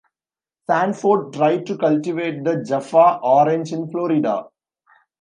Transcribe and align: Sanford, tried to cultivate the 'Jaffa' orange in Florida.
Sanford, 0.65 1.31
tried 1.33 1.67
to 1.67 1.77
cultivate 1.77 2.43
the 2.43 2.63
'Jaffa' 2.63 3.19
orange 3.21 3.71
in 3.71 3.87
Florida. 3.91 4.45